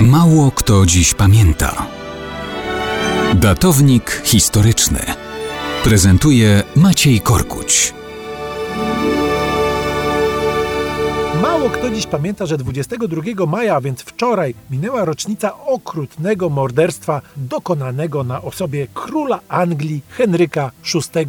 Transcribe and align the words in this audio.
Mało 0.00 0.50
kto 0.50 0.86
dziś 0.86 1.14
pamięta. 1.14 1.86
Datownik 3.34 4.22
historyczny 4.24 5.00
prezentuje 5.84 6.62
Maciej 6.76 7.20
Korkuć. 7.20 7.94
Mało 11.42 11.70
kto 11.70 11.90
dziś 11.90 12.06
pamięta, 12.06 12.46
że 12.46 12.58
22 12.58 13.46
maja, 13.46 13.76
a 13.76 13.80
więc 13.80 14.02
wczoraj, 14.02 14.54
minęła 14.70 15.04
rocznica 15.04 15.58
okrutnego 15.66 16.48
morderstwa 16.48 17.22
dokonanego 17.36 18.24
na 18.24 18.42
osobie 18.42 18.86
króla 18.94 19.40
Anglii 19.48 20.02
Henryka 20.08 20.70
VI 20.94 21.26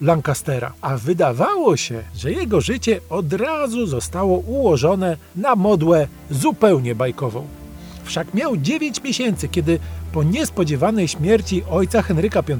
Lancastera. 0.00 0.72
A 0.80 0.96
wydawało 0.96 1.76
się, 1.76 2.02
że 2.16 2.32
jego 2.32 2.60
życie 2.60 3.00
od 3.10 3.32
razu 3.32 3.86
zostało 3.86 4.38
ułożone 4.38 5.16
na 5.36 5.56
modłę 5.56 6.08
zupełnie 6.30 6.94
bajkową. 6.94 7.57
Wszak 8.08 8.34
miał 8.34 8.56
9 8.56 9.02
miesięcy, 9.02 9.48
kiedy 9.48 9.78
po 10.12 10.22
niespodziewanej 10.22 11.08
śmierci 11.08 11.62
ojca 11.70 12.02
Henryka 12.02 12.42
V 12.42 12.58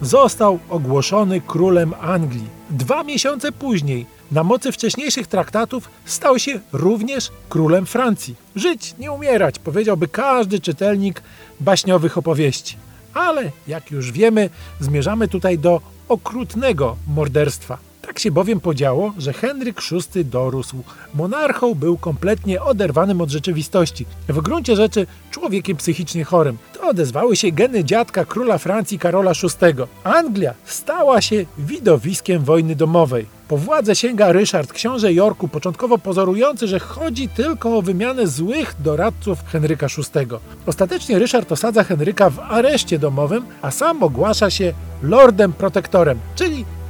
został 0.00 0.58
ogłoszony 0.70 1.40
królem 1.40 1.94
Anglii. 2.00 2.48
Dwa 2.70 3.04
miesiące 3.04 3.52
później, 3.52 4.06
na 4.32 4.42
mocy 4.42 4.72
wcześniejszych 4.72 5.26
traktatów, 5.26 5.90
stał 6.04 6.38
się 6.38 6.60
również 6.72 7.30
królem 7.48 7.86
Francji. 7.86 8.34
Żyć, 8.56 8.94
nie 8.98 9.12
umierać, 9.12 9.58
powiedziałby 9.58 10.08
każdy 10.08 10.60
czytelnik 10.60 11.22
baśniowych 11.60 12.18
opowieści. 12.18 12.76
Ale, 13.14 13.50
jak 13.68 13.90
już 13.90 14.12
wiemy, 14.12 14.50
zmierzamy 14.80 15.28
tutaj 15.28 15.58
do 15.58 15.80
okrutnego 16.08 16.96
morderstwa. 17.14 17.78
Tak 18.14 18.18
się 18.18 18.30
bowiem 18.30 18.60
podziało, 18.60 19.12
że 19.18 19.32
Henryk 19.32 19.80
VI 20.14 20.24
dorósł. 20.24 20.76
Monarchą 21.14 21.74
był 21.74 21.98
kompletnie 21.98 22.62
oderwanym 22.62 23.20
od 23.20 23.30
rzeczywistości. 23.30 24.06
W 24.28 24.40
gruncie 24.40 24.76
rzeczy 24.76 25.06
człowiekiem 25.30 25.76
psychicznie 25.76 26.24
chorym. 26.24 26.58
To 26.72 26.88
odezwały 26.88 27.36
się 27.36 27.52
geny 27.52 27.84
dziadka 27.84 28.24
króla 28.24 28.58
Francji 28.58 28.98
Karola 28.98 29.32
VI. 29.32 29.82
Anglia 30.04 30.54
stała 30.64 31.20
się 31.20 31.46
widowiskiem 31.58 32.44
wojny 32.44 32.76
domowej. 32.76 33.26
Po 33.48 33.56
władzę 33.56 33.96
sięga 33.96 34.32
Ryszard, 34.32 34.72
książę 34.72 35.12
Jorku, 35.12 35.48
początkowo 35.48 35.98
pozorujący, 35.98 36.68
że 36.68 36.78
chodzi 36.78 37.28
tylko 37.28 37.76
o 37.76 37.82
wymianę 37.82 38.26
złych 38.26 38.74
doradców 38.78 39.38
Henryka 39.44 39.86
VI. 39.86 40.26
Ostatecznie 40.66 41.18
Ryszard 41.18 41.52
osadza 41.52 41.84
Henryka 41.84 42.30
w 42.30 42.38
areszcie 42.38 42.98
domowym, 42.98 43.44
a 43.62 43.70
sam 43.70 44.02
ogłasza 44.02 44.50
się 44.50 44.72
lordem 45.02 45.52
protektorem, 45.52 46.18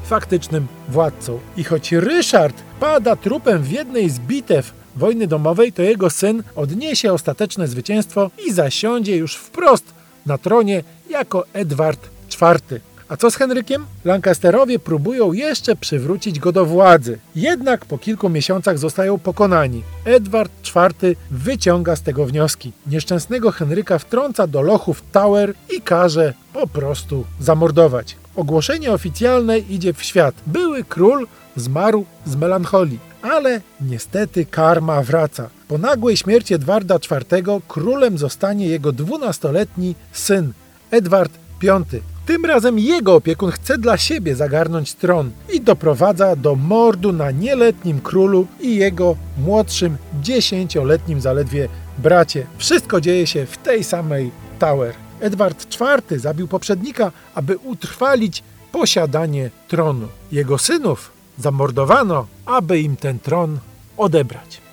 faktycznym 0.04 0.66
władcą. 0.88 1.40
I 1.56 1.64
choć 1.64 1.92
Ryszard 1.92 2.62
pada 2.80 3.16
trupem 3.16 3.62
w 3.62 3.70
jednej 3.70 4.10
z 4.10 4.18
bitew 4.18 4.72
wojny 4.96 5.26
domowej, 5.26 5.72
to 5.72 5.82
jego 5.82 6.10
syn 6.10 6.42
odniesie 6.56 7.12
ostateczne 7.12 7.68
zwycięstwo 7.68 8.30
i 8.46 8.52
zasiądzie 8.52 9.16
już 9.16 9.36
wprost 9.36 9.84
na 10.26 10.38
tronie 10.38 10.82
jako 11.10 11.44
Edward 11.52 12.08
IV. 12.42 12.93
A 13.08 13.16
co 13.16 13.30
z 13.30 13.36
Henrykiem? 13.36 13.86
Lancasterowie 14.04 14.78
próbują 14.78 15.32
jeszcze 15.32 15.76
przywrócić 15.76 16.40
go 16.40 16.52
do 16.52 16.64
władzy. 16.64 17.18
Jednak 17.36 17.84
po 17.84 17.98
kilku 17.98 18.28
miesiącach 18.28 18.78
zostają 18.78 19.18
pokonani. 19.18 19.82
Edward 20.04 20.52
IV 20.68 21.14
wyciąga 21.30 21.96
z 21.96 22.02
tego 22.02 22.26
wnioski. 22.26 22.72
Nieszczęsnego 22.86 23.50
Henryka 23.50 23.98
wtrąca 23.98 24.46
do 24.46 24.62
lochów 24.62 25.02
Tower 25.12 25.54
i 25.76 25.80
każe 25.80 26.34
po 26.52 26.66
prostu 26.66 27.24
zamordować. 27.40 28.16
Ogłoszenie 28.36 28.92
oficjalne 28.92 29.58
idzie 29.58 29.92
w 29.92 30.02
świat. 30.02 30.34
Były 30.46 30.84
król 30.84 31.26
zmarł 31.56 32.04
z 32.26 32.36
melancholii. 32.36 32.98
Ale 33.22 33.60
niestety 33.80 34.46
karma 34.46 35.02
wraca. 35.02 35.50
Po 35.68 35.78
nagłej 35.78 36.16
śmierci 36.16 36.54
Edwarda 36.54 36.94
IV 36.94 37.60
królem 37.68 38.18
zostanie 38.18 38.66
jego 38.66 38.92
dwunastoletni 38.92 39.94
syn, 40.12 40.52
Edward 40.90 41.32
V. 41.62 41.84
Tym 42.26 42.44
razem 42.44 42.78
jego 42.78 43.14
opiekun 43.14 43.50
chce 43.50 43.78
dla 43.78 43.96
siebie 43.96 44.36
zagarnąć 44.36 44.94
tron 44.94 45.30
i 45.52 45.60
doprowadza 45.60 46.36
do 46.36 46.54
mordu 46.54 47.12
na 47.12 47.30
nieletnim 47.30 48.00
królu 48.00 48.46
i 48.60 48.76
jego 48.76 49.16
młodszym, 49.38 49.96
dziesięcioletnim 50.22 51.20
zaledwie 51.20 51.68
bracie. 51.98 52.46
Wszystko 52.58 53.00
dzieje 53.00 53.26
się 53.26 53.46
w 53.46 53.56
tej 53.56 53.84
samej 53.84 54.30
Tower. 54.58 54.94
Edward 55.20 55.66
IV 55.80 56.18
zabił 56.18 56.48
poprzednika, 56.48 57.12
aby 57.34 57.56
utrwalić 57.56 58.42
posiadanie 58.72 59.50
tronu. 59.68 60.08
Jego 60.32 60.58
synów 60.58 61.12
zamordowano, 61.38 62.26
aby 62.46 62.80
im 62.80 62.96
ten 62.96 63.18
tron 63.18 63.58
odebrać. 63.96 64.63